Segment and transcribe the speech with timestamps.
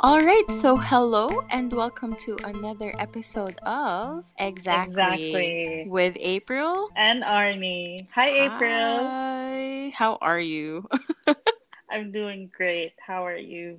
[0.00, 5.84] All right, so hello and welcome to another episode of Exactly, Exactly.
[5.88, 6.90] with April.
[6.96, 8.06] And Arnie.
[8.14, 9.08] Hi, April.
[9.08, 10.86] Hi, how are you?
[11.90, 12.92] I'm doing great.
[13.04, 13.78] How are you?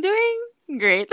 [0.00, 0.38] Doing
[0.78, 1.08] great.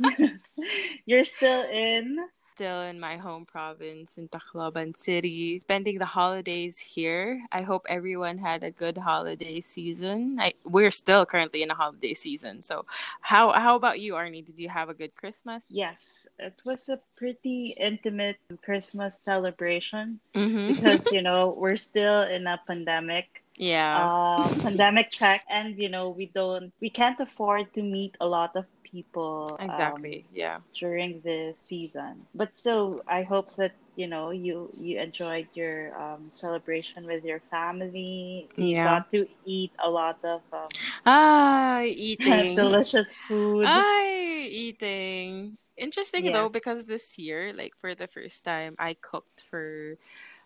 [1.06, 2.18] You're still in?
[2.54, 7.42] Still in my home province in Tacloban City, spending the holidays here.
[7.50, 10.38] I hope everyone had a good holiday season.
[10.40, 12.62] I, we're still currently in a holiday season.
[12.62, 12.86] So,
[13.20, 14.44] how how about you, Arnie?
[14.46, 15.64] Did you have a good Christmas?
[15.68, 20.74] Yes, it was a pretty intimate Christmas celebration Mm-hmm.
[20.74, 23.42] because, you know, we're still in a pandemic.
[23.58, 23.98] yeah.
[23.98, 28.54] Uh, pandemic check, and you know we don't, we can't afford to meet a lot
[28.56, 28.64] of
[28.94, 30.26] people um, exactly.
[30.34, 30.60] yeah.
[30.78, 32.26] during the season.
[32.34, 37.40] But so I hope that you know you you enjoyed your um, celebration with your
[37.50, 38.48] family.
[38.56, 38.84] You Yeah.
[38.84, 40.74] got to eat a lot of um,
[41.06, 42.54] Ah, eating.
[42.56, 43.68] delicious food.
[43.68, 45.58] I eating.
[45.76, 49.96] Interesting though, because this year, like for the first time, I cooked for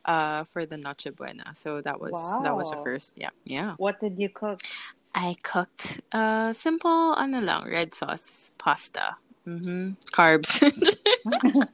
[0.05, 1.55] uh for the Noche Buena.
[1.55, 3.15] So that was that was the first.
[3.17, 3.31] Yeah.
[3.45, 3.77] Yeah.
[3.77, 4.61] What did you cook?
[5.19, 9.17] I cooked a simple ano lang, red sauce pasta.
[9.47, 9.99] Mm-hmm.
[10.15, 10.63] Carbs.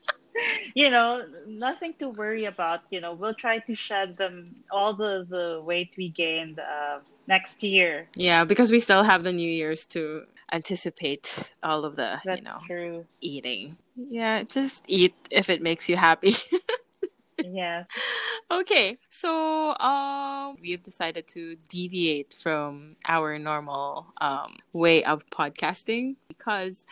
[0.75, 2.81] You know, nothing to worry about.
[2.91, 7.63] You know, we'll try to shed them all the the weight we gained uh, next
[7.63, 8.09] year.
[8.17, 12.43] yeah, because we still have the New Year's to anticipate all of the, That's you
[12.43, 13.07] know, true.
[13.21, 13.77] eating.
[13.95, 16.35] Yeah, just eat if it makes you happy.
[17.53, 17.87] Yes.
[18.51, 26.87] Okay, so um, we've decided to deviate from our normal um, way of podcasting because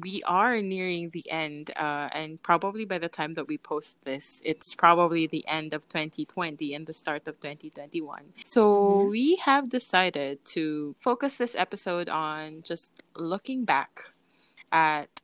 [0.00, 4.40] we are nearing the end, uh, and probably by the time that we post this,
[4.46, 8.32] it's probably the end of 2020 and the start of 2021.
[8.44, 9.10] So Mhm.
[9.10, 14.14] we have decided to focus this episode on just looking back
[14.72, 15.20] at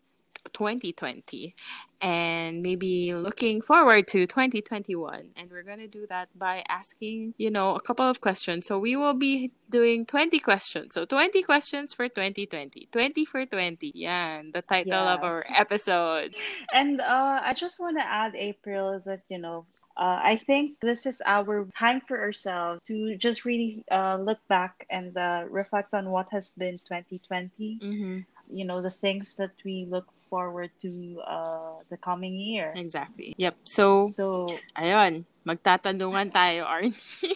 [0.52, 1.54] 2020
[2.00, 7.50] and maybe looking forward to 2021 and we're going to do that by asking you
[7.50, 8.66] know a couple of questions.
[8.66, 10.94] So we will be doing 20 questions.
[10.94, 16.36] So 20 questions for 2020 20 for 20 yeah the title of our episode.
[16.72, 19.66] And uh, I just want to add, April, that, you know,
[19.96, 24.86] uh, I think this is our time for ourselves to just really uh, look back
[24.90, 27.78] and uh, reflect on what has been 2020.
[27.80, 28.18] mm-hmm.
[28.50, 32.72] You know, the things that we look forward to uh, the coming year.
[32.74, 36.94] exactly yep so So ayun magtatanungan tayo Arnie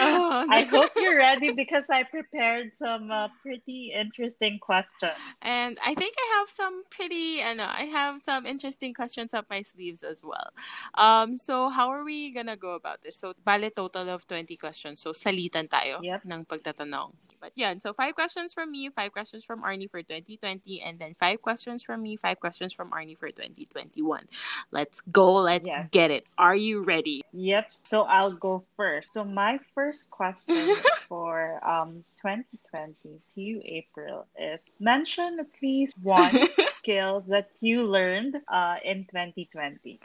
[0.00, 5.12] Oh, I hope you're ready because I prepared some uh, pretty interesting questions.
[5.44, 9.60] And I think I have some pretty, ano, I have some interesting questions up my
[9.60, 10.48] sleeves as well.
[10.96, 13.20] Um, so how are we gonna go about this?
[13.20, 15.02] So, bale total of 20 questions.
[15.04, 16.24] So, salitan tayo Yep.
[16.24, 17.12] ng pagtatanong.
[17.40, 21.14] But yeah, so five questions from me, five questions from Arnie for 2020, and then
[21.18, 24.24] five questions from me, five questions from Arnie for 2021.
[24.70, 25.88] Let's go, let's Yes.
[25.90, 26.24] get it.
[26.38, 27.22] Are you ready?
[27.32, 27.70] Yep.
[27.82, 29.12] So I'll go first.
[29.12, 30.74] So my first question
[31.08, 32.94] for um 2020
[33.34, 36.32] to you, April, is mention at least one
[36.78, 40.00] skill that you learned uh in 2020.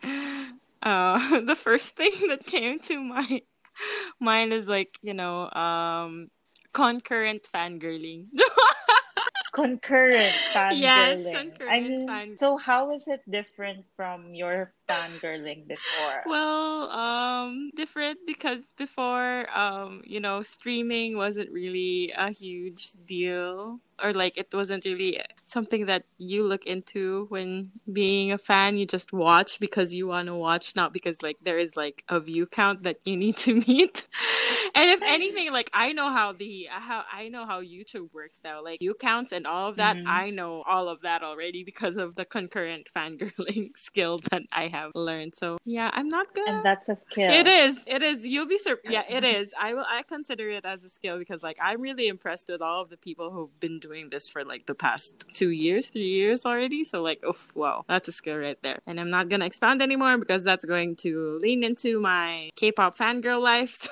[0.81, 3.41] Uh, the first thing that came to my
[4.19, 6.29] mind is like, you know, um,
[6.73, 8.27] concurrent fangirling.
[9.53, 10.81] Concurrent fangirling.
[10.81, 11.27] Yes,
[11.67, 16.23] I concurrent mean, fang- so how is it different from your fangirling before?
[16.25, 23.79] well, um, different because before, um, you know, streaming wasn't really a huge deal.
[24.03, 28.75] Or like it wasn't really something that you look into when being a fan.
[28.75, 32.19] You just watch because you want to watch, not because like there is like a
[32.19, 34.07] view count that you need to meet.
[34.73, 38.63] and if anything, like I know how the how I know how YouTube works now,
[38.63, 39.97] like view counts and all of that.
[39.97, 40.07] Mhm.
[40.07, 44.80] I know all of that already because of the concurrent fangirling skill that I have
[44.95, 45.35] learned.
[45.35, 46.51] So yeah, I'm not gonna.
[46.51, 47.31] and that's a skill.
[47.31, 47.83] It is.
[47.87, 48.25] It is.
[48.25, 49.53] You'll be sur- Yeah, it is.
[49.59, 49.85] I will.
[49.87, 52.97] I consider it as a skill because, like, I'm really impressed with all of the
[52.97, 56.83] people who've been doing this for like the past two years, three years already.
[56.83, 58.79] So, like, oh wow, that's a skill right there.
[58.87, 63.41] And I'm not gonna expound anymore because that's going to lean into my K-pop fangirl
[63.41, 63.77] life.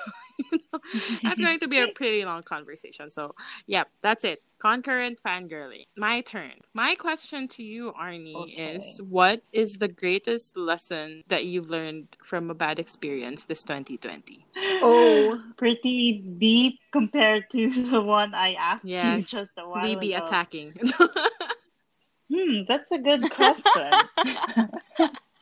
[0.52, 0.80] you know,
[1.22, 3.10] that's going to be a pretty long conversation.
[3.10, 3.34] So,
[3.66, 4.42] yeah, that's it.
[4.58, 5.86] Concurrent fangirling.
[5.96, 6.52] My turn.
[6.74, 8.76] My question to you, Arnie, Okay.
[8.76, 14.46] is what is the greatest lesson that you've learned from a bad experience this 2020?
[14.82, 15.40] Oh.
[15.56, 20.24] pretty deep compared to the one I asked you just a while We be ago.
[20.24, 20.74] attacking.
[22.32, 23.90] Hmm, that's a good question.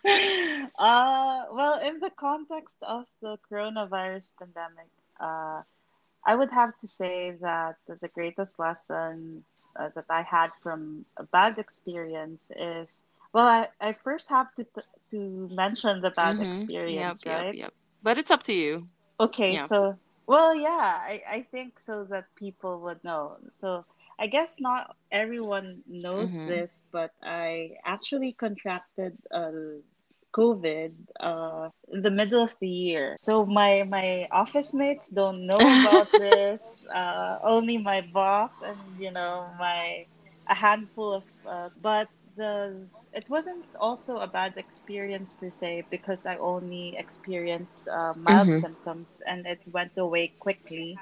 [0.05, 4.91] Uh, well, in the context of the coronavirus pandemic,
[5.21, 5.63] uh,
[6.25, 9.45] I would have to say that the greatest lesson
[9.77, 13.03] uh, that I had from a bad experience is
[13.33, 14.67] well, I, I first have to
[15.11, 16.51] to mention the bad mm-hmm.
[16.51, 17.55] experience, yep, right?
[17.55, 17.75] Yep, yep.
[18.03, 18.87] But it's up to you.
[19.21, 19.97] Okay, so
[20.27, 23.37] well, yeah, I, I think so that people would know.
[23.51, 23.85] So
[24.19, 26.49] I guess not everyone knows mm-hmm.
[26.49, 29.79] this, but I actually contracted uh,
[30.35, 33.17] COVID uh, in the middle of the year.
[33.19, 36.87] So my my office mates don't know about this.
[36.93, 40.07] Uh, only my boss and you know my
[40.49, 41.25] a handful of.
[41.47, 42.77] Uh, but the
[43.13, 48.61] it wasn't also a bad experience per se because I only experienced uh, mild mm-hmm.
[48.61, 50.99] symptoms and it went away quickly.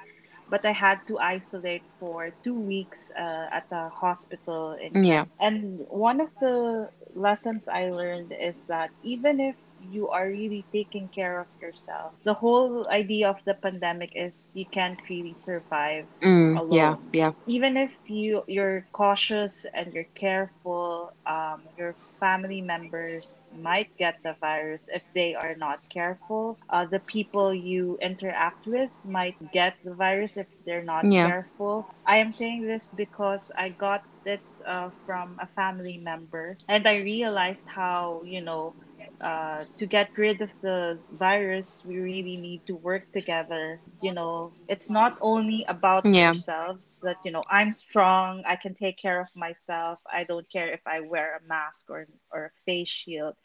[0.49, 4.77] But I had to isolate for two weeks uh, at the hospital.
[4.81, 5.25] In, yeah.
[5.39, 11.07] And one of the lessons I learned is that even if you are really taking
[11.09, 12.13] care of yourself.
[12.23, 16.71] The whole idea of the pandemic is you can't really survive mm, alone.
[16.71, 17.31] Yeah, yeah.
[17.45, 24.35] Even if you you're cautious and you're careful, um, your family members might get the
[24.39, 26.57] virus if they are not careful.
[26.69, 31.25] Uh, the people you interact with might get the virus if they're not yeah.
[31.25, 31.87] careful.
[32.05, 36.97] I am saying this because I got it uh, from a family member, and I
[36.97, 38.75] realized how you know
[39.21, 43.79] uh, to get rid of the virus, we really need to work together.
[44.01, 46.29] You know, it's not only about yeah.
[46.29, 49.99] ourselves that, you know, I'm strong, I can take care of myself.
[50.11, 53.35] I don't care if I wear a mask or, or a face shield.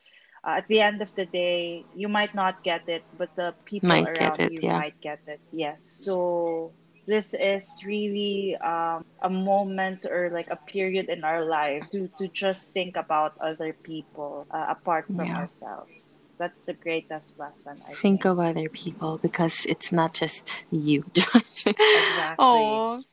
[0.45, 3.89] Uh, at the end of the day, you might not get it, but the people
[3.89, 4.79] might around it, you yeah.
[4.79, 5.41] might get it.
[5.53, 5.83] Yes.
[5.83, 6.73] So
[7.07, 12.29] this is really um, a moment or like a period in our life to, to
[12.29, 15.39] just think about other people uh, apart from yeah.
[15.39, 17.81] ourselves that's the greatest lesson.
[17.87, 21.05] I think, think, of other people because it's not just you.
[21.15, 22.35] exactly.
[22.39, 23.05] Oh,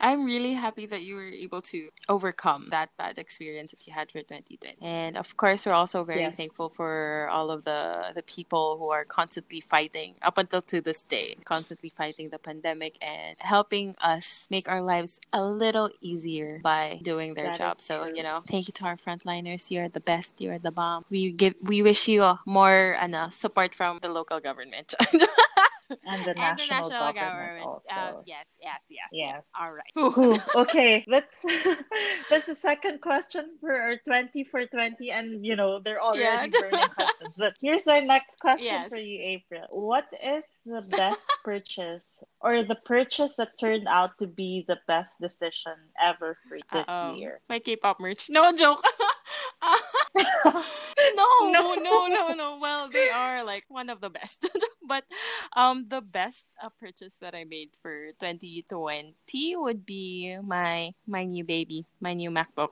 [0.00, 4.10] I'm really happy that you were able to overcome that bad experience that you had
[4.10, 4.76] for 2020.
[4.80, 6.36] And of course, we're also very yes.
[6.36, 11.02] thankful for all of the the people who are constantly fighting up until to this
[11.02, 17.00] day, constantly fighting the pandemic and helping us make our lives a little easier by
[17.02, 17.80] doing their that job.
[17.80, 19.70] So, you know, thank you to our frontliners.
[19.70, 20.40] You're the best.
[20.40, 21.04] You're the bomb.
[21.10, 24.94] We give we wish you more more ano, support from the local government.
[26.06, 27.66] and the national, the national government, government.
[27.66, 27.94] also.
[27.94, 29.34] Uh, yes, yes, yes, yes.
[29.34, 29.42] yes.
[29.58, 30.40] All right.
[30.56, 31.34] okay, that's
[32.30, 36.46] that's the second question for our twenty for twenty, and you know they're already yeah.
[36.48, 37.34] burning questions.
[37.38, 38.88] But here's our next question yes.
[38.88, 39.66] for you, April.
[39.70, 45.14] What is the best purchase or the purchase that turned out to be the best
[45.20, 47.14] decision ever for this Uh-oh.
[47.14, 47.40] year?
[47.48, 48.28] My K-pop merch.
[48.28, 48.82] No joke.
[51.14, 52.58] no, no, no, no, no.
[52.60, 54.48] Well, they are like one of the best.
[54.86, 55.04] but
[55.54, 61.44] um, the best uh, purchase that I made for 2020 would be my my new
[61.44, 62.70] baby, my new MacBook.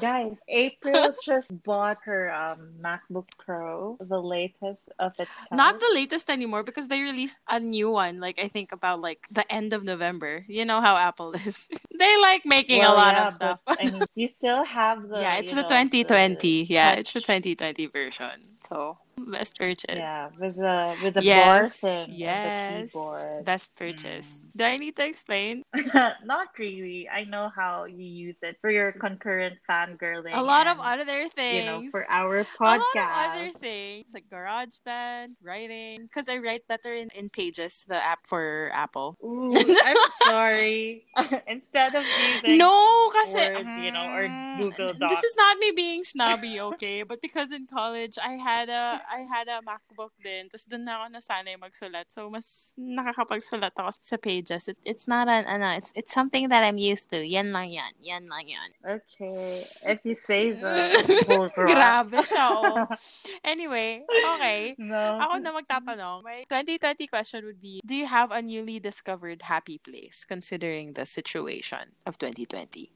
[0.00, 5.56] Guys, April just bought her um MacBook Pro, the latest of its kind.
[5.56, 8.20] Not the latest anymore because they released a new one.
[8.20, 10.44] Like I think about like the end of November.
[10.48, 11.66] You know how Apple is.
[11.98, 13.60] they like making well, a lot yeah, of stuff.
[13.66, 15.36] But, I mean, you still have the yeah.
[15.38, 16.38] It's the know, 2020.
[16.38, 17.00] The yeah, touch.
[17.00, 17.57] it's the 2020
[17.92, 18.42] version.
[18.68, 19.84] So Best purchase.
[19.96, 21.46] Yeah, with the with the yes.
[21.46, 22.08] bar thing.
[22.12, 22.82] Yes.
[22.82, 23.44] The keyboard.
[23.44, 24.28] Best purchase.
[24.28, 24.47] Mm.
[24.58, 25.62] Do I need to explain?
[26.26, 27.08] Not really.
[27.08, 30.34] I know how you use it for your concurrent fangirling.
[30.34, 31.62] A lot and, of other things.
[31.62, 32.58] You know, for our podcast.
[32.58, 36.02] A lot of other things like GarageBand, writing.
[36.02, 39.14] Because I write better in, in Pages, the app for Apple.
[39.22, 41.06] Ooh, I'm sorry.
[41.46, 45.14] Instead of using no, kasi, Word, you know, or mm, Google Docs.
[45.14, 47.06] This is not me being snobby, okay?
[47.06, 50.50] but because in college I had a I had a MacBook din.
[50.50, 52.10] Tapos doon na ako nasanay magsulat.
[52.10, 54.18] So, mas nakakapagsulat ako sa
[54.48, 54.68] pages.
[54.68, 57.26] It, it's not an, it's, it's something that I'm used to.
[57.26, 57.92] Yan lang yan.
[58.02, 58.70] Yan lang yan.
[58.84, 59.64] Okay.
[59.86, 61.48] If you say so.
[61.56, 62.86] Grabe siya, oh.
[63.44, 64.74] Anyway, okay.
[64.78, 65.18] No.
[65.20, 66.24] Ako na magtatanong.
[66.24, 71.06] My 2020 question would be, do you have a newly discovered happy place considering the
[71.06, 72.90] situation of 2020?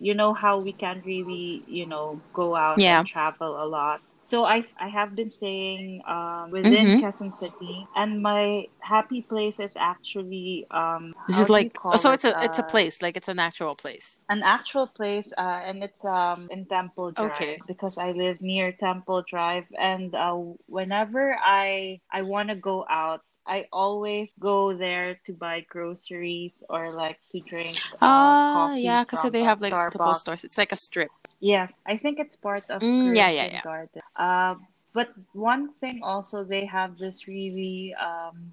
[0.00, 3.00] You know how we can't really, you know, go out yeah.
[3.00, 7.04] and travel a lot so I, I have been staying um, within mm-hmm.
[7.04, 11.14] Quezon City, and my happy place is actually um.
[11.26, 14.20] This is like so it's a uh, it's a place like it's an actual place.
[14.28, 17.32] An actual place, uh, and it's um in Temple Drive.
[17.32, 17.58] Okay.
[17.66, 20.36] Because I live near Temple Drive, and uh,
[20.66, 26.92] whenever I I want to go out, I always go there to buy groceries or
[26.92, 27.78] like to drink.
[28.02, 29.98] Uh, uh yeah, because they have like Starbucks.
[29.98, 30.44] multiple stores.
[30.44, 31.10] It's like a strip.
[31.40, 33.60] Yes, I think it's part of mm, yeah, yeah, yeah.
[33.62, 34.02] Garden.
[34.16, 34.54] Uh,
[34.92, 38.52] but one thing also, they have this really um,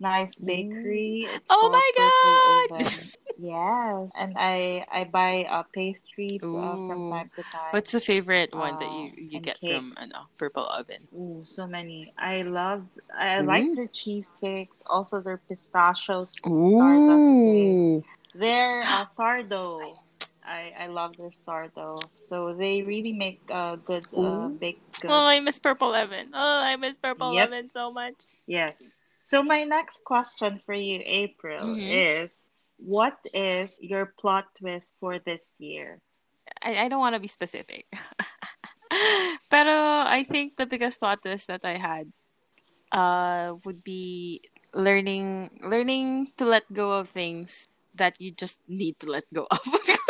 [0.00, 1.28] nice bakery.
[1.32, 3.02] It's oh my god!
[3.38, 7.72] Yes, and I I buy uh, pastries uh, from time to time.
[7.72, 10.12] What's the favorite one that you Uh, you get from cakes.
[10.12, 11.08] ano, Purple Oven?
[11.12, 12.12] Ooh, so many.
[12.16, 12.84] I love.
[13.16, 14.82] I like their cheesecakes.
[14.86, 16.32] Also, their pistachios.
[16.46, 18.04] Ooh.
[18.34, 19.96] Their uh, sardo.
[20.46, 22.00] I I love their sardo.
[22.14, 24.56] So they really make uh, good uh, Ooh.
[24.58, 26.30] baked Oh, I miss Purple Oven.
[26.32, 27.46] Oh, I miss Purple Yep.
[27.48, 28.24] Oven so much.
[28.46, 28.92] Yes.
[29.22, 31.90] So my next question for you, April, Mm-hmm.
[31.90, 32.32] is
[32.78, 35.98] what is your plot twist for this year?
[36.62, 37.86] I, I don't want to be specific.
[39.50, 39.74] Pero
[40.06, 42.12] I think the biggest plot twist that I had
[42.92, 44.40] uh would be
[44.72, 47.66] learning learning to let go of things
[47.98, 49.58] that you just need to let go of.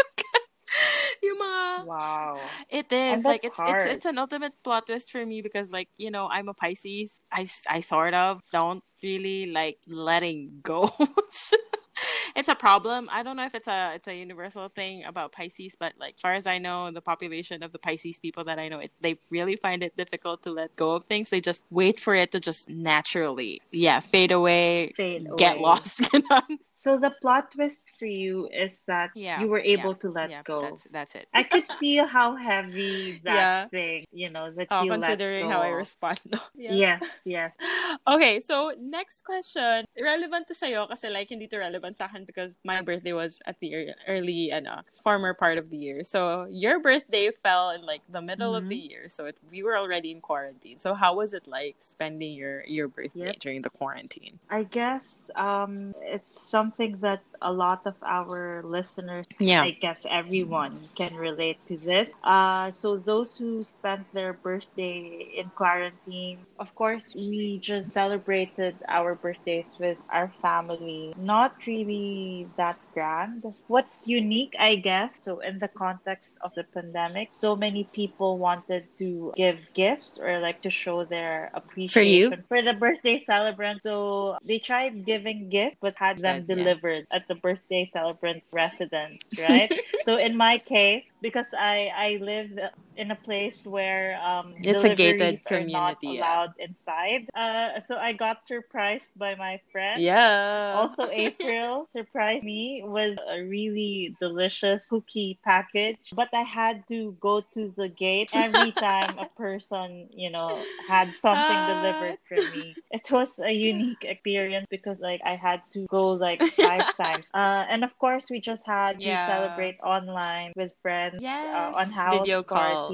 [1.23, 2.41] Yung mga Wow.
[2.71, 6.11] it is like it's it's it's an ultimate plot twist for me because like you
[6.11, 7.21] know I'm a Pisces.
[7.33, 10.91] i i sort of don't really like letting go.
[12.37, 13.09] it's a problem.
[13.13, 16.35] I don't know if it's a it's a universal thing about Pisces, but like far
[16.35, 19.57] as I know, the population of the Pisces people that I know, it, they really
[19.57, 21.31] find it difficult to let go of things.
[21.31, 25.63] They just wait for it to just naturally, yeah, fade away, Fade get away.
[25.63, 26.03] lost.
[26.77, 30.31] So the plot twist for you is that yeah, you were yeah, able to let
[30.31, 30.43] yeah.
[30.45, 30.61] go.
[30.61, 31.27] That's that's it.
[31.33, 33.67] I could feel how heavy that yeah.
[33.73, 36.21] thing, you know, that Oh, you considering how I respond.
[36.29, 36.39] No?
[36.55, 36.75] Yeah.
[36.75, 37.55] Yes, yes.
[38.09, 39.85] Okay, so next question.
[39.97, 43.59] Relevant to sa'yo kasi like hindi to relevant sa akin because my birthday was at
[43.61, 46.05] the ear- early ano, former part of the year.
[46.05, 49.09] So your birthday fell in like the middle of the hmm year.
[49.09, 50.79] So it, we were already in quarantine.
[50.79, 53.41] So how was it like spending your your birthday Yep.
[53.41, 54.39] during the quarantine?
[54.51, 59.63] I guess um, it's something that a lot of our listeners, Yeah.
[59.63, 62.11] I guess everyone can relate to this.
[62.23, 69.15] Uh, so those who spent their birthday in quarantine, of course, we just celebrated our
[69.15, 71.13] birthdays with our family.
[71.17, 73.45] Not really that grand.
[73.67, 78.89] What's unique, I guess, so in the context of the pandemic, so many people wanted
[78.99, 82.43] to give gifts or like to show their appreciation For you?
[82.49, 83.83] for the birthday celebrant.
[83.83, 89.71] So they tried giving gifts but had them delivered at the birthday celebrant's residence, right?
[90.01, 92.51] so in my case, because I I live
[92.97, 96.09] in a place where um, it's a gated deliveries are not community.
[96.19, 96.23] Yeah.
[96.25, 97.29] allowed inside.
[97.35, 100.03] Uh, so I got surprised by my friend.
[100.03, 100.73] Yeah.
[100.75, 107.41] Also, April surprised me with a really delicious cookie package, but I had to go
[107.55, 111.67] to the gate every time a person, you know, had something Ah.
[111.67, 112.79] delivered for me.
[112.91, 117.31] It was a unique experience because, like, I had to go like five times.
[117.35, 122.15] Uh, and of course, we just had to celebrate online with friends uh, on house
[122.21, 122.43] Video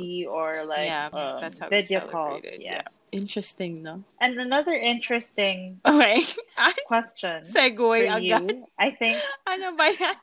[0.01, 0.25] calls.
[0.29, 2.41] or like Yeah, um, that's how we video calls.
[2.43, 2.63] celebrated.
[2.63, 2.83] Yeah.
[2.87, 3.01] Yes.
[3.13, 4.03] Interesting, no?
[4.21, 6.23] And another interesting Okay.
[6.87, 8.23] Question for segue agad.
[8.51, 9.19] you, I think.
[9.49, 10.17] Ano ba yan?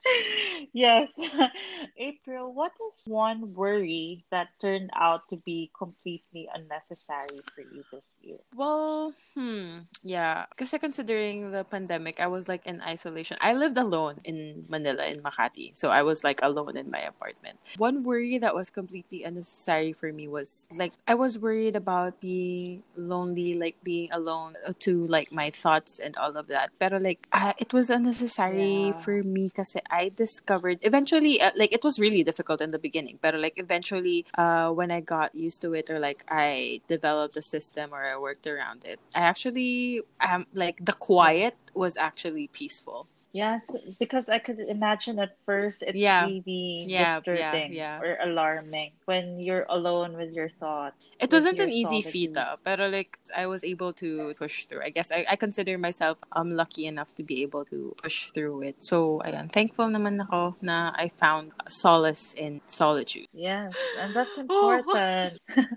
[0.73, 1.09] yes.
[1.97, 8.15] April, what is one worry that turned out to be completely unnecessary for you this
[8.21, 8.37] year?
[8.55, 10.45] Well, hmm, yeah.
[10.49, 13.37] Because considering the pandemic, I was like in isolation.
[13.41, 15.75] I lived alone in Manila, in Makati.
[15.75, 17.59] So I was like alone in my apartment.
[17.77, 22.83] One worry that was completely unnecessary for me was like, I was worried about being
[22.95, 26.71] lonely, like being alone to like my thoughts and all of that.
[26.79, 28.93] But like, uh, it was unnecessary Yeah.
[28.93, 33.19] for me because I discovered, eventually, uh, like it was really difficult in the beginning.
[33.21, 37.41] But like eventually, uh, when I got used to it or like I developed a
[37.41, 43.07] system or I worked around it, I actually um like the quiet was actually peaceful.
[43.31, 43.69] Yes,
[43.99, 47.99] because I could imagine at first it's Yeah, really yeah, yeah, disturbing yeah.
[48.01, 52.79] or alarming when you're alone with your thoughts, It wasn't an easy feat, though, but
[52.79, 54.81] like I was able to push through.
[54.81, 58.63] I guess I, I consider myself um lucky enough to be able to push through
[58.63, 58.81] it.
[58.81, 63.29] So I'm thankful naman ako na I found solace in solitude.
[63.33, 65.37] Yes, and that's Oh, important.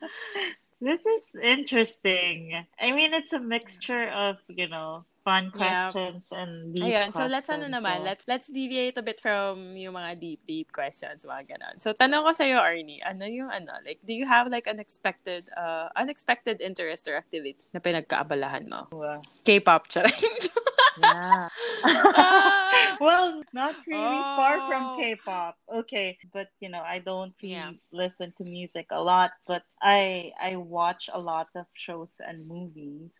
[0.82, 2.58] This is interesting.
[2.80, 5.88] I mean, it's a mixture of, you know, fun yeah.
[5.90, 7.74] questions and deep Ayan, so let's ano questions.
[7.78, 11.76] naman, So, let's let's deviate a bit from yung mga deep deep questions, mga ganon.
[11.78, 15.46] So tanong ko sa iyo, Arnie, ano yung ano, like do you have like unexpected
[15.54, 18.90] uh unexpected interest or activity na pinagkaabalahan mo?
[18.92, 20.14] uh, K-pop, charing.
[20.98, 21.48] yeah.
[21.86, 22.96] ah!
[23.00, 24.96] well, not really far from Oh.
[24.98, 25.54] K-pop.
[25.86, 27.72] Okay, but you know, I don't Yeah.
[27.72, 32.44] really listen to music a lot, but I I watch a lot of shows and
[32.46, 33.10] movies.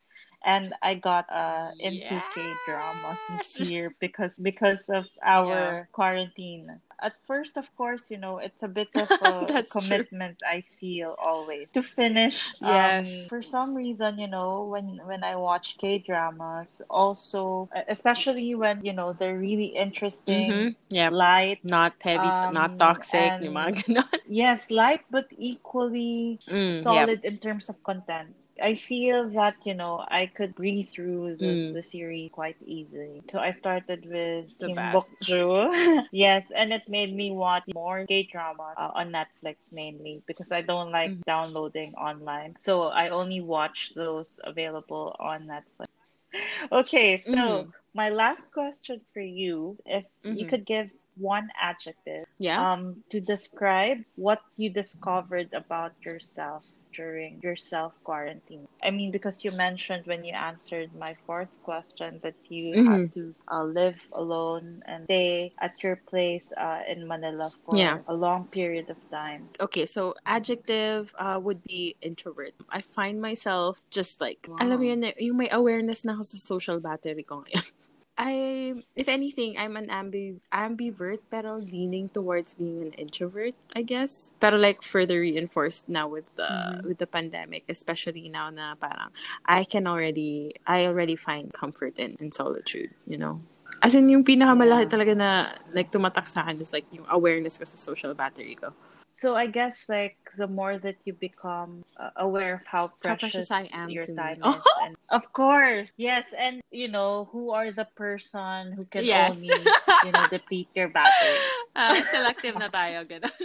[0.45, 2.25] And I got uh into Yes.
[2.35, 5.85] K drama this year because because of our Yeah.
[5.93, 6.81] quarantine.
[7.03, 10.05] At first, of course, you know it's a bit of a That's true.
[10.05, 10.39] commitment.
[10.45, 12.55] I feel always to finish.
[12.61, 13.25] Yes.
[13.25, 18.85] Um, for some reason, you know, when when I watch K dramas, also especially when
[18.85, 20.69] you know they're really interesting, Mm-hmm.
[20.91, 21.11] Yeah.
[21.11, 21.61] light.
[21.63, 23.85] Not heavy, not Um, toxic, and-.
[24.27, 28.37] Yes, light but equally Mm, solid in terms of content.
[28.63, 31.39] I feel that you know I could breeze through Mm.
[31.73, 33.21] the, the series quite easily.
[33.31, 34.93] So I started with The Kim.
[34.93, 35.71] Bok Joo.
[36.13, 40.63] yes, and it made me watch more K drama uh, on Netflix mainly because I
[40.63, 41.25] don't like Mm.
[41.27, 42.55] downloading online.
[42.59, 45.89] So I only watch those available on Netflix.
[46.73, 47.73] Okay, so Mhm.
[47.95, 50.49] my last question for you, if you Mhm.
[50.49, 52.59] could give one adjective Yeah.
[52.73, 58.67] um, to describe what you discovered about yourself during your self quarantine.
[58.83, 62.87] I mean, because you mentioned when you answered my fourth question that you Mhm.
[62.87, 67.99] had to uh, live alone and stay at your place uh, in Manila for Yeah.
[68.09, 69.51] a long period of time.
[69.61, 72.55] Okay, so adjective uh, would be introvert.
[72.71, 74.57] I find myself just like, Wow.
[74.61, 77.63] alam mo yun, eh, yung may awareness na ako sa social battery ko ngayon.
[78.19, 84.33] I, if anything, I'm an ambi ambivert, pero leaning towards being an introvert, I guess.
[84.39, 86.85] Pero like further reinforced now with the Mhm.
[86.93, 89.17] with the pandemic, especially now na parang
[89.49, 93.41] I can already I already find comfort in in solitude, you know.
[93.83, 94.93] As in, yung pinakamalaki Yeah.
[94.95, 95.29] talaga na
[95.73, 98.77] like tumatak sa akin is like yung awareness ko sa social battery ko.
[99.13, 103.47] So I guess like the more that you become uh, aware of how How precious,
[103.47, 104.17] precious I am your to me.
[104.17, 104.57] time Oh.
[104.57, 109.37] is, and of course, yes, and you know who are the person who can Yes.
[109.37, 111.37] only you know deplete your battery.
[111.77, 113.29] Ah, selective na tayo, ganun.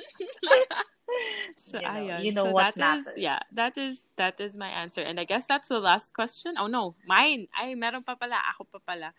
[1.58, 2.20] so, You know- ayun.
[2.24, 5.02] you know so what that is, yeah, that is, that is my answer.
[5.02, 6.56] And I guess that's the last question.
[6.60, 7.48] Oh, no, mine.
[7.56, 8.40] Ay, meron pa pala.
[8.56, 9.12] Ako pa pala.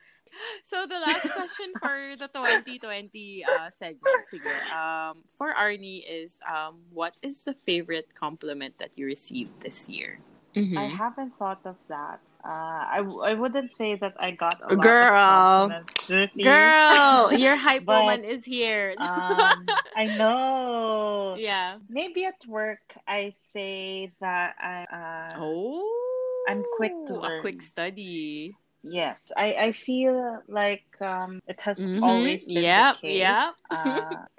[0.64, 6.80] So, the last question for the 2020 uh, segment, sige, um, for Arnie is, um,
[6.92, 10.18] what is the favorite compliment that you received this year?
[10.54, 10.76] Mhm.
[10.76, 12.20] I haven't thought of that.
[12.44, 15.02] Uh, I, w- I wouldn't say that I got a lot Girl.
[15.02, 15.92] of compliments.
[16.38, 18.94] Girl, your hype But, woman is here.
[19.00, 19.66] um,
[19.96, 21.34] I know.
[21.38, 21.78] yeah.
[21.88, 28.56] Maybe at work I say that I uh, Oh, I'm quick to A quick study.
[28.82, 32.00] Yes, I, I feel like um, it has Mhm.
[32.00, 33.62] always been Yep, the case.
[33.68, 34.26] yep.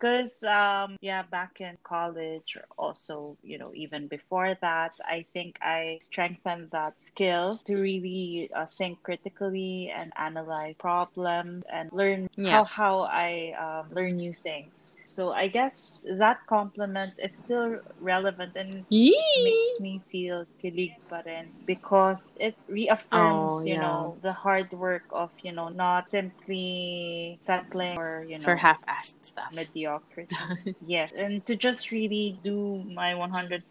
[0.00, 5.98] Because um, yeah, back in college, also you know even before that, I think I
[6.00, 12.50] strengthened that skill to really uh, think critically and analyze problems and learn Yeah.
[12.50, 14.92] how how I um, learn new things.
[15.08, 19.16] So I guess that compliment is still relevant and Yee.
[19.40, 23.80] makes me feel kilig pa rin because it reaffirms, Oh, you yeah.
[23.80, 29.16] know, the hard work of, you know, not simply settling or, you know, For half-assed
[29.22, 29.54] stuff.
[29.54, 30.34] mediocrity.
[30.86, 33.64] yes, and to just really do my 100%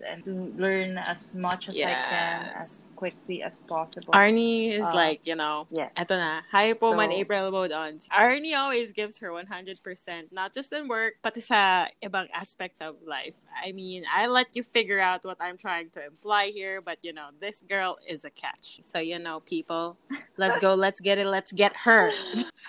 [0.00, 4.14] and to learn as much as I can as quickly as possible.
[4.14, 5.90] Arnie is Uh, like, you know, yes.
[5.98, 7.98] eto na, hype woman So- April mode on.
[8.14, 13.34] Arnie always gives her 100%, not just in work, pati sa ibang aspects of life.
[13.50, 17.12] I mean, I let you figure out what I'm trying to imply here, but you
[17.12, 18.78] know, this girl is a catch.
[18.84, 19.96] So, you know, people,
[20.36, 22.12] let's go, let's get it, let's get her.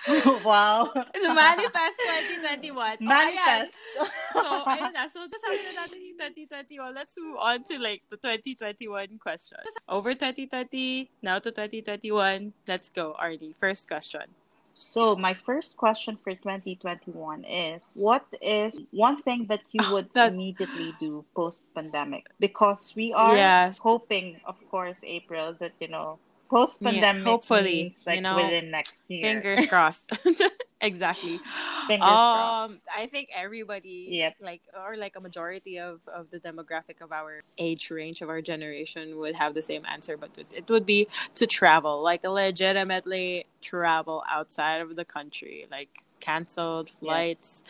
[0.42, 0.90] wow.
[1.14, 1.96] It's Manifest
[2.42, 2.98] 2021.
[3.00, 3.72] Manifest.
[4.00, 4.08] Oh.
[4.32, 5.06] So, ayun na.
[5.06, 6.94] So, kasama na natin yung 2021.
[6.94, 9.62] Let's move on to like the 2021 question.
[9.88, 12.52] Over 2020, now to 2021.
[12.66, 13.54] Let's go, Arnie.
[13.56, 14.43] First question.
[14.74, 20.10] So my first question for 2021 is what is one thing that you oh, would
[20.14, 23.78] That- immediately do post pandemic because we are Yes.
[23.78, 28.36] hoping of course April that you know post pandemic Yeah, hopefully, means like you know,
[28.36, 29.22] within next year.
[29.22, 30.12] Fingers crossed.
[30.80, 31.38] exactly.
[31.86, 32.72] Fingers crossed.
[32.72, 34.36] um, I think everybody, Yep.
[34.40, 38.40] like, or like a majority of, of the demographic of our age range of our
[38.40, 44.22] generation would have the same answer, but it, would be to travel, like legitimately travel
[44.30, 45.88] outside of the country, like
[46.20, 47.62] canceled flights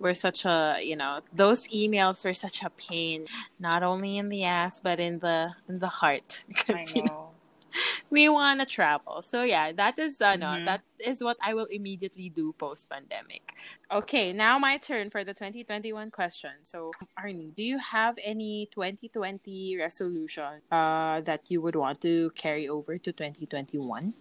[0.00, 3.24] were such a you know those emails were such a pain
[3.60, 7.08] not only in the ass but in the in the heart I because you know
[7.12, 7.29] know.
[8.10, 9.22] We want to travel.
[9.22, 10.66] So yeah, that is uh, no, Mhm.
[10.66, 13.54] that is what I will immediately do post pandemic.
[13.90, 16.50] Okay, now my turn for the 2021 question.
[16.62, 22.68] So Arnie, do you have any 2020 resolution uh, that you would want to carry
[22.68, 24.14] over to 2021?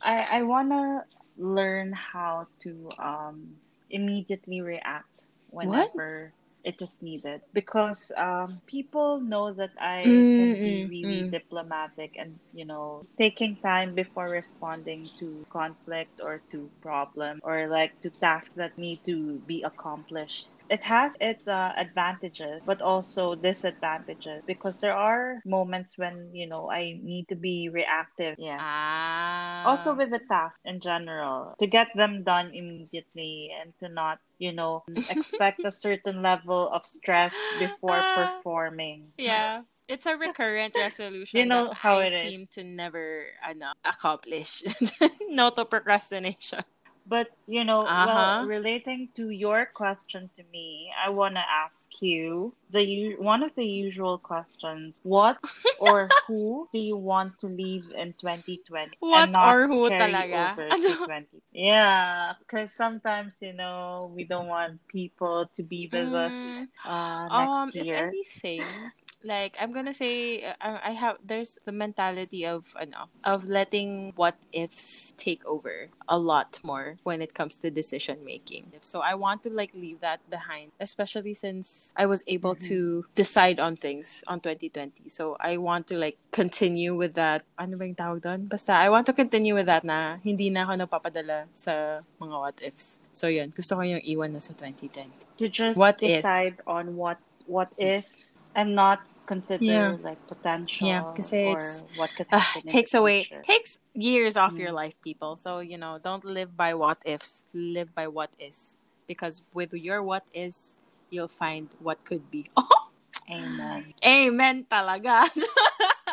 [0.00, 1.04] I I wanna
[1.36, 3.56] learn how to um
[3.90, 6.32] immediately react whenever
[6.64, 11.32] it is needed because um, people know that I Mm, can be mm, really mm.
[11.32, 17.92] diplomatic and you know taking time before responding to conflict or to problem or like
[18.02, 20.48] to tasks that need to be accomplished.
[20.70, 26.70] It has its uh, advantages, but also disadvantages because there are moments when you know
[26.70, 28.36] I need to be reactive.
[28.38, 29.64] yeah Ah.
[29.64, 34.52] Also with the task in general, to get them done immediately and to not, you
[34.52, 38.12] know, expect a certain level of stress before Ah.
[38.14, 39.12] performing.
[39.16, 39.62] Yeah.
[39.88, 42.22] It's a recurrent resolution You know how I it is.
[42.32, 44.64] seem to never ano, accomplish.
[45.28, 46.64] no to procrastination.
[47.06, 47.96] But you know, Uh-huh.
[47.96, 53.54] well, relating to your question to me, I want to ask you the one of
[53.56, 55.38] the usual questions: What
[55.76, 60.60] or who do you want to leave in 2020 What and not or who talaga?
[60.60, 60.88] over Ano?
[60.88, 61.42] to 20?
[61.52, 67.28] Yeah, because sometimes you know we don't want people to be with us Mm, uh,
[67.30, 67.94] um, next if year.
[67.94, 68.92] anything,
[69.24, 74.36] like I'm gonna say, I I have there's the mentality of ano, of letting what
[74.52, 78.68] ifs take over a lot more when it comes to decision making.
[78.84, 82.68] So I want to like leave that behind, especially since I was able Mhm.
[82.68, 82.78] to
[83.16, 85.08] decide on things on 2020.
[85.08, 87.48] So I want to like continue with that.
[87.56, 88.40] Ano ba yung tawag doon?
[88.52, 92.56] Basta I want to continue with that na hindi na ako napapadala sa mga what
[92.60, 93.00] ifs.
[93.16, 95.24] So yun, gusto ko yung iwan na sa 2020.
[95.40, 96.20] to just What is?
[96.22, 97.18] decide on what
[97.50, 99.96] what is and not consider Yeah.
[100.02, 101.02] like potential Yeah,
[101.44, 104.58] or it's- what could in takes away takes years off Mm.
[104.58, 108.78] your life people so you know don't live by what ifs live by what is
[109.06, 110.76] because with your what is
[111.10, 112.68] you'll find what could be oh
[113.30, 113.94] Amen.
[114.04, 115.28] amen talaga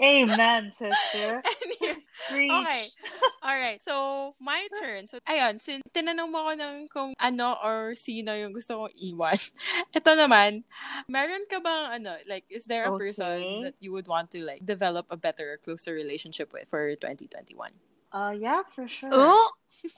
[0.00, 1.42] Amen, sister.
[2.28, 2.52] Preach.
[2.52, 2.92] okay
[3.42, 7.94] all right so my turn so ayun sin tinanong mo ko ng kung ano or
[7.96, 9.38] sino yung gusto kong iwan
[9.96, 10.62] ito naman
[11.08, 12.98] meron ka bang ano like is there a Okay.
[12.98, 17.72] person that you would want to like develop a better closer relationship with for 2021
[18.12, 19.34] Uh, yeah, for sure.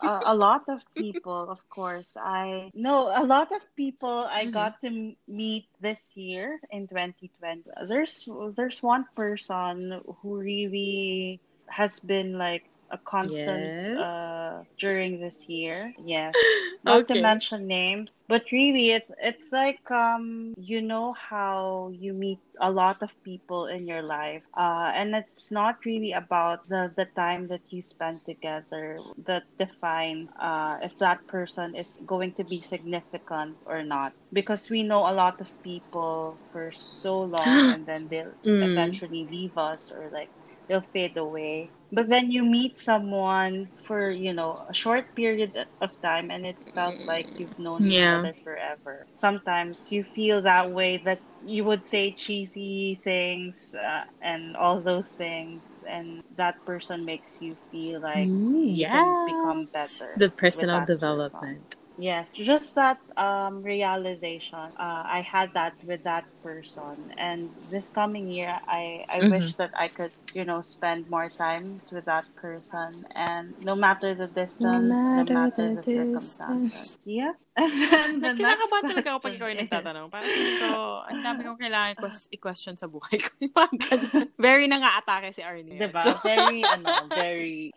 [0.01, 2.17] uh, a lot of people, of course.
[2.17, 4.47] I know a lot of people I Mhm.
[4.47, 7.71] got to meet this year in 2020.
[7.89, 13.97] There's there's one person who really has been like a constant Yes.
[13.97, 15.95] uh, during this year.
[15.99, 16.35] Yes.
[16.85, 22.41] Not to mention names, but really it's it's like um you know how you meet
[22.61, 24.45] a lot of people in your life.
[24.57, 30.29] Uh and it's not really about the the time that you spend together that define
[30.41, 34.13] uh if that person is going to be significant or not.
[34.33, 38.63] Because we know a lot of people for so long and then they'll Mm.
[38.73, 40.31] eventually leave us or like
[40.73, 41.73] they'll fade away.
[41.93, 46.59] But then you meet someone for, you know, a short period of time and it
[46.75, 49.07] felt like you've known each other forever.
[49.15, 55.09] Sometimes you feel that way that you would say cheesy things uh, and all those
[55.11, 60.23] things and that person makes you feel like Mm, you can become better.
[60.23, 61.77] The personal with that development.
[61.97, 64.59] Yes, just that um, realization.
[64.79, 69.31] Uh, I had that with that person, and this coming year, I I Mhm.
[69.31, 74.13] wish that I could, you know, spend more times with that person, and no matter
[74.13, 76.99] the distance, no matter matter, the the, circumstances.
[77.07, 80.07] Yeah, and then the talaga ako pag ikaw yung question nagtatanong.
[80.11, 80.71] Parang feeling ko,
[81.07, 83.31] ang dami kong kailangan i-ques- i-question sa buhay ko.
[83.39, 84.27] Yung mga ganun.
[84.51, 85.79] Very na nga atake si Arnie.
[85.79, 86.03] Diba?
[86.21, 87.71] Very, ano, very,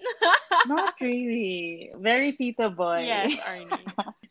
[0.66, 3.06] not really, very tito boy.
[3.06, 3.86] Yes, Arnie.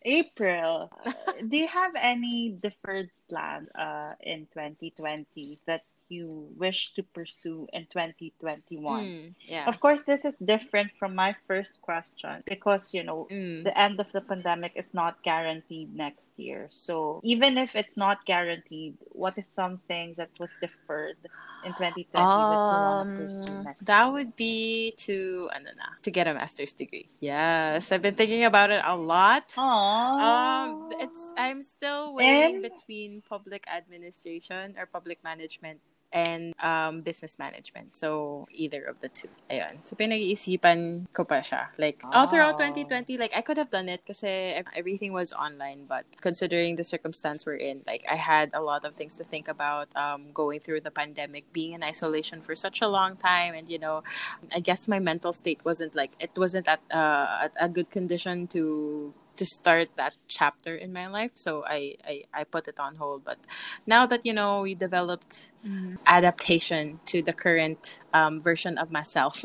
[0.04, 0.90] April,
[1.48, 5.82] do you have any deferred plans uh, in 2020 that
[6.14, 8.78] you wish to pursue in 2021?
[9.04, 9.66] Mm, yeah.
[9.66, 13.64] Of course, this is different from my first question because, you know, Mm.
[13.66, 16.66] the end of the pandemic is not guaranteed next year.
[16.70, 21.18] So even if it's not guaranteed, what is something that was deferred
[21.66, 24.12] in 2020 that you want to pursue Um, next that year?
[24.14, 27.08] would be to ano na, to get a master's degree.
[27.20, 29.48] Yes, I've been thinking about it a lot.
[29.58, 30.20] Aww.
[30.20, 30.68] Um,
[31.00, 35.80] it's I'm still weighing And- between public administration or public management
[36.14, 37.96] and um business management.
[37.96, 39.28] So either of the two.
[39.50, 39.82] Ayun.
[39.82, 41.74] So pinag-iisipan ko pa siya.
[41.76, 46.06] Like all throughout 2020, like I could have done it kasi everything was online, but
[46.22, 49.90] considering the circumstance we're in, like I had a lot of things to think about
[49.98, 53.82] um going through the pandemic, being in isolation for such a long time and you
[53.82, 54.06] know,
[54.54, 58.46] I guess my mental state wasn't like it wasn't at uh, at a good condition
[58.54, 61.32] to to start that chapter in my life.
[61.36, 63.24] So I, I i put it on hold.
[63.24, 63.38] But
[63.86, 65.98] now that you know we developed Mhm.
[66.06, 69.44] adaptation to the current um, version of myself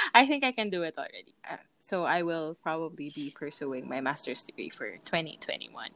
[0.14, 1.34] i think i can do it already.
[1.50, 5.90] Uh, so i will probably be pursuing my master's degree for 2021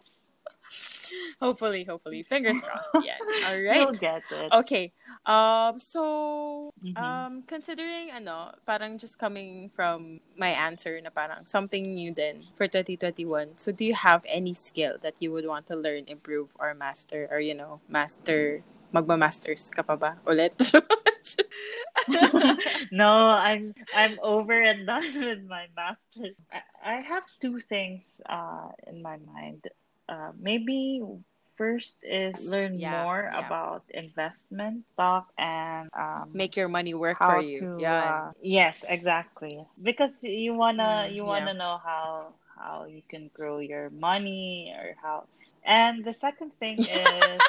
[1.40, 2.22] hopefully, hopefully.
[2.22, 2.90] Fingers crossed.
[3.04, 3.18] Yeah.
[3.46, 3.80] All right.
[3.82, 4.52] You'll get it.
[4.52, 4.92] Okay.
[5.26, 6.96] Um so Mhm.
[6.96, 12.66] um considering ano, parang just coming from my answer na parang something new then for
[12.66, 13.58] 2021.
[13.60, 17.28] So do you have any skill that you would want to learn, improve or master
[17.30, 20.56] or you know, master magma-masters ka pa ba ulit?
[22.90, 26.34] no, I'm I'm over and done with my master's.
[26.52, 29.68] I, I have two things uh in my mind.
[30.10, 31.02] Uh, maybe
[31.56, 33.46] first is learn yeah, more yeah.
[33.46, 37.60] about investment, stock, and um, Make your money work for you.
[37.60, 38.20] to yeah.
[38.28, 43.58] uh, yes exactly because you wanna Mm, you wanna know how how you can grow
[43.58, 45.24] your money or how
[45.64, 47.42] and the second thing is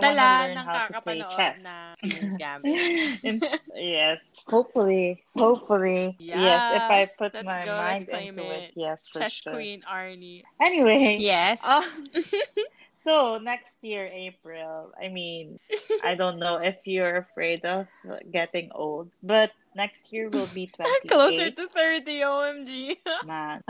[0.00, 0.14] Dala
[0.46, 1.56] learn ng how to play kakapanood chess.
[1.62, 3.42] na Queen's Gambit.
[3.74, 8.62] Yes hopefully hopefully yes if I put let's my go, mind claim into it.
[8.62, 8.70] it.
[8.76, 10.42] yes for Chess sure Queen Arnie.
[10.62, 11.62] anyway Yes.
[11.64, 11.84] um,
[13.06, 15.60] so next year April I mean
[16.02, 17.86] I don't know if you're afraid of
[18.32, 22.96] getting old but next year will be 28 Closer to 30, OMG.
[23.22, 23.62] man.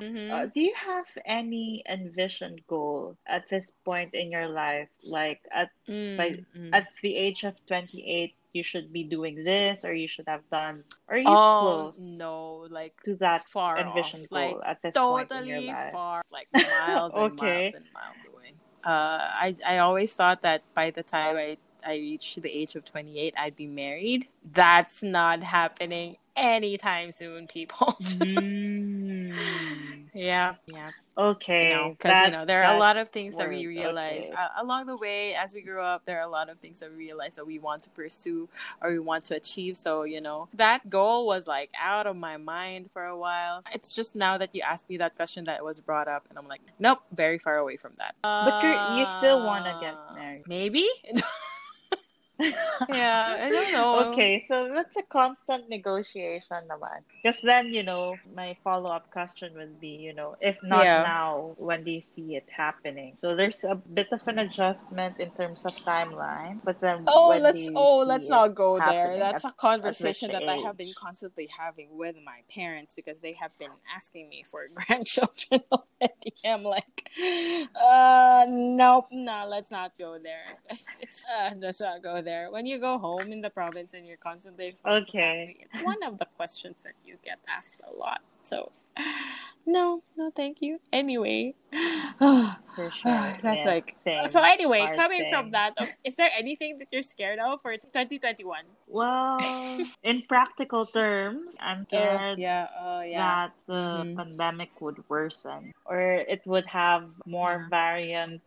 [0.00, 0.30] Mhm.
[0.30, 4.88] Uh, do you have any envisioned goal at this point in your life?
[5.02, 5.70] Like at
[6.16, 6.72] Like, Mm, mm.
[6.72, 10.84] at the age of 28, you should be doing this, or you should have done.
[11.08, 14.32] Are you oh, close no, like to that far envisioned off.
[14.32, 17.36] Like goal at this totally far, like miles and Okay.
[17.36, 18.54] miles and miles away.
[18.84, 22.84] Uh, I I always thought that by the time I I reached the age of
[22.84, 24.28] twenty eight, I'd be married.
[24.52, 27.96] That's not happening anytime soon, people.
[28.02, 28.77] Mm.
[30.18, 30.90] Yeah, yeah.
[31.16, 34.26] Okay, You know, because you know there are a lot of things that we realize
[34.26, 34.34] okay.
[34.34, 36.02] uh, along the way as we grow up.
[36.04, 38.48] There are a lot of things that we realize that we want to pursue
[38.80, 39.76] or we want to achieve.
[39.76, 43.62] So you know that goal was like out of my mind for a while.
[43.72, 46.38] It's just now that you asked me that question that it was brought up, and
[46.38, 48.14] I'm like, nope, very far away from that.
[48.22, 50.42] But you're, you still want to get Uh, married.
[50.46, 50.88] Maybe.
[52.38, 54.10] yeah, I don't know.
[54.12, 57.02] Okay, so that's a constant negotiation naman.
[57.22, 61.02] Because then, you know, my follow-up question would be, you know, if not Yeah.
[61.02, 63.16] now, when do you see it happening?
[63.16, 67.68] So there's a bit of an adjustment in terms of timeline, but then Oh, let's
[67.74, 69.18] oh, let's not go there.
[69.18, 73.32] That's At- a conversation that I have been constantly having with my parents because they
[73.34, 76.32] have been asking me for grandchildren already.
[76.44, 77.10] I'm like,
[77.74, 80.54] uh, nope, no, let's not go there.
[80.70, 82.27] It's, it's uh, let's not go there.
[82.50, 85.20] When you go home in the province and you're constantly exposed to Okay.
[85.20, 88.20] family, it's one of the questions that you get asked a lot.
[88.42, 88.72] So,
[89.66, 90.80] no, no, thank you.
[90.92, 91.54] Anyway.
[92.86, 93.34] Sure.
[93.42, 94.28] That's yes, like same.
[94.28, 94.42] so.
[94.42, 98.62] Anyway, coming from that, um, there anything that you're scared of for 2021?
[98.86, 99.38] Well,
[100.02, 104.16] in practical terms, I'm scared yeah, oh that the Mhm.
[104.16, 107.68] pandemic would worsen or it would have more Yeah.
[107.68, 108.46] variants.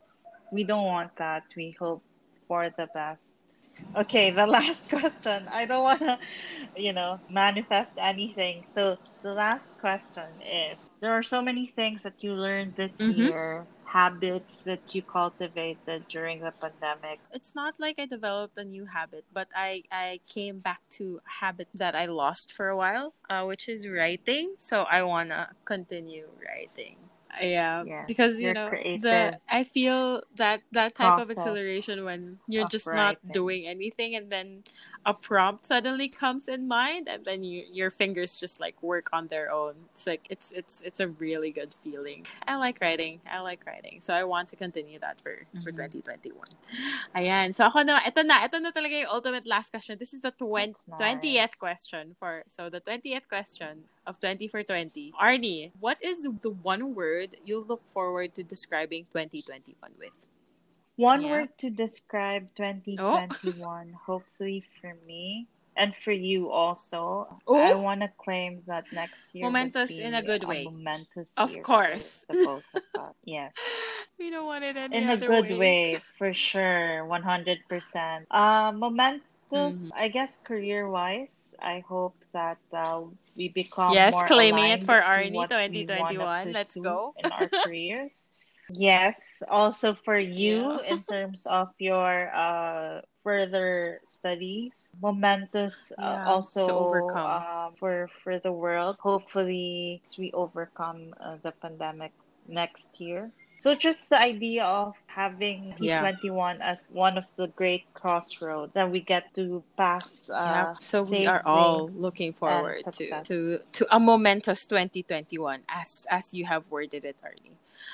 [0.52, 1.44] We don't want that.
[1.56, 2.04] We hope
[2.48, 3.36] for the best.
[3.96, 5.48] Okay, the last question.
[5.52, 6.17] I don't want to,
[6.76, 8.65] you know, manifest anything.
[8.74, 13.17] So the last question is there are so many things that you learned this Mhm.
[13.17, 17.20] year, habits that you cultivated during the pandemic.
[17.32, 21.30] It's not like I developed a new habit, but I I came back to a
[21.44, 24.56] habit that I lost for a while, uh, which is writing.
[24.58, 27.01] So I wanna continue writing.
[27.39, 29.02] Yeah, Yes, because you know creative.
[29.02, 34.15] The I feel that that type of exhilaration when you're of just not doing anything
[34.15, 34.63] and then
[35.06, 39.28] a prompt suddenly comes in mind and then you your fingers just like work on
[39.34, 39.74] their own.
[39.94, 42.26] It's like it's it's it's a really good feeling.
[42.48, 43.20] I like writing.
[43.26, 43.98] I like writing.
[44.02, 45.90] So I want to continue that for for Mhm.
[46.06, 46.46] 2021.
[47.16, 47.54] Ayan.
[47.56, 49.98] So ako na, ito na, ito na talaga yung ultimate last question.
[49.98, 54.64] This is the twen- That's 20th question for, so the 20th question of 20 for
[54.64, 55.14] 20.
[55.20, 60.26] Arnie, what is the one word you look forward to describing 2021 with?
[60.95, 61.32] One Yeah.
[61.32, 67.27] word to describe 2021, hopefully for me and for you also.
[67.47, 67.82] I Oh.
[67.82, 70.65] want to claim that next year Momentous in a good way.
[70.65, 72.23] momentous Of course.
[72.27, 73.15] both of.
[73.23, 73.54] Yes,
[74.19, 75.97] We don't want it any in a good way.
[76.17, 78.27] for sure, 100%.
[78.30, 79.91] Uh, momentous, Mhm.
[79.95, 81.56] I guess, career-wise.
[81.60, 83.04] I hope that uh,
[83.36, 86.51] we become Yes, claiming it for Arnie what 2021.
[86.54, 87.15] Let's go.
[87.17, 88.30] in our careers.
[88.73, 90.93] Yes, also for you Yeah.
[90.95, 97.43] in terms of your uh, further studies, momentous uh, also to overcome.
[97.43, 98.97] uh, for for the world.
[98.99, 102.12] Hopefully, we overcome uh, the pandemic
[102.47, 103.31] next year.
[103.62, 109.01] So just the idea of having P21 as one of the great crossroads that we
[109.01, 110.31] get to pass.
[110.34, 110.75] Uh, yeah.
[110.79, 116.45] So we are all looking forward to, to to a momentous 2021 as as you
[116.45, 117.53] have worded it, Arnie.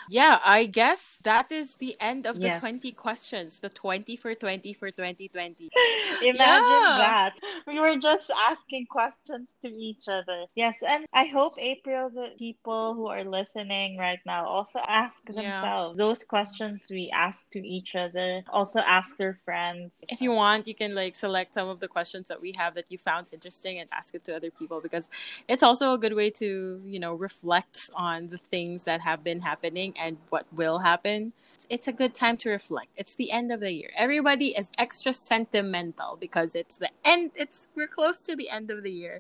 [0.10, 2.60] Yeah, I guess that is the end of the Yes.
[2.60, 3.60] 20 questions.
[3.60, 5.70] The 20 for 20 for 2020.
[6.22, 6.98] Imagine Yeah.
[6.98, 7.34] that.
[7.68, 10.46] We were just asking questions to each other.
[10.56, 15.36] Yes, and I hope, April, the people who are listening right now also ask Yeah.
[15.42, 18.44] themselves those questions we ask to each other.
[18.50, 20.04] Also ask their friends.
[20.08, 22.86] If you want, you can like select some of the questions that we have that
[22.90, 25.10] you found interesting and ask it to other people because
[25.48, 29.42] it's also a good way to, you know, reflect on the things that have been
[29.42, 31.34] happening and what will happen.
[31.70, 32.92] It's a good time to reflect.
[32.96, 33.92] It's the end of the year.
[33.98, 37.32] Everybody is extra sentimental because it's the end.
[37.36, 39.20] It's we're close to the end of the year.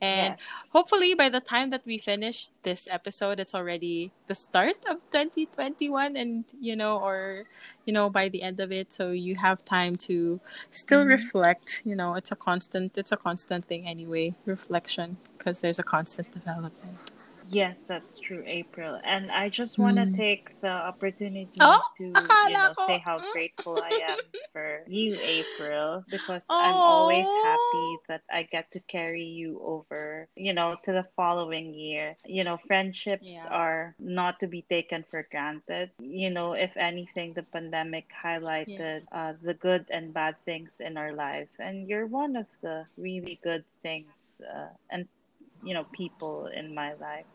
[0.00, 0.70] And Yes.
[0.72, 6.16] hopefully by the time that we finish this episode it's already the start of 2021
[6.16, 7.44] and you know or
[7.86, 10.38] you know by the end of it so you have time to
[10.70, 11.08] still Mhm.
[11.16, 15.82] reflect you know it's a constant it's a constant thing anyway reflection because there's a
[15.96, 16.98] constant development
[17.50, 19.00] Yes, that's true, April.
[19.04, 20.14] And I just want to Mm.
[20.14, 22.86] take the opportunity Oh, to, you know, ko.
[22.86, 24.18] say how grateful I am
[24.52, 27.42] for you, April, because I'm always Oh.
[27.42, 32.16] happy that I get to carry you over, you know, to the following year.
[32.24, 33.48] You know, friendships Yeah.
[33.50, 35.90] are not to be taken for granted.
[35.98, 41.12] You know, if anything, the pandemic highlighted uh, the good and bad things in our
[41.14, 41.56] lives.
[41.58, 45.08] And you're one of the really good things uh, and,
[45.62, 47.26] you know, people in my life.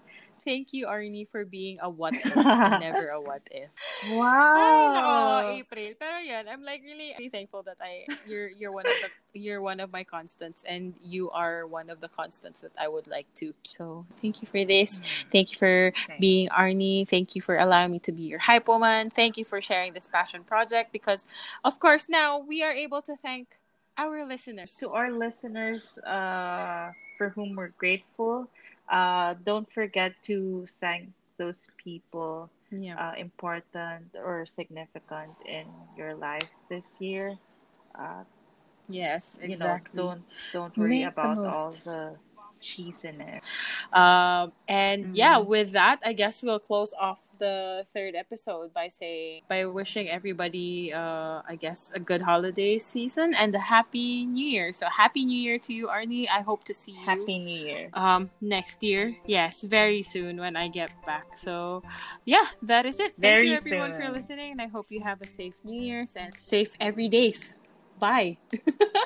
[0.44, 3.70] Thank you arnie for being a what if and never a what if
[4.04, 4.92] Ay, Wow.
[4.92, 5.90] nako, April.
[5.98, 9.62] Pero yan, I'm like really, really thankful that I you're you're one of the you're
[9.62, 13.26] one of my constants and you are one of the constants that I would like
[13.42, 13.54] to.
[13.64, 15.00] So thank you for this.
[15.32, 16.20] Thank you for Thanks.
[16.20, 17.08] being Arnie.
[17.08, 19.10] Thank you for allowing me to be your hype woman.
[19.10, 21.26] Thank you for sharing this passion project because
[21.64, 23.58] of course now we are able to thank
[23.98, 24.76] our listeners.
[24.84, 28.50] To our listeners, uh, for whom we're grateful,
[28.90, 32.98] uh, don't forget to thank those people yeah.
[32.98, 35.68] uh, important or significant in
[35.98, 37.38] your life this year.
[37.98, 38.24] Uh,
[38.88, 42.18] yes, you know, don't don't worry Make the about all the
[42.62, 43.44] cheese in it.
[43.94, 45.40] Um, and yeah, Mhm.
[45.40, 50.96] with that, I guess we'll close off the third episode by saying, by wishing everybody,
[50.96, 54.72] uh, I guess, a good holiday season and a happy new year.
[54.72, 56.32] So, happy new year to you, Arnie.
[56.32, 57.04] I hope to see you.
[57.04, 57.92] Happy New Year.
[57.92, 61.36] Um, next year, yes, very soon when I get back.
[61.36, 61.84] So,
[62.24, 63.20] yeah, that is it.
[63.20, 66.16] Thank Very you everyone for listening, and I hope you have a safe New Year's
[66.16, 67.60] and safe every days.
[68.00, 68.40] Bye.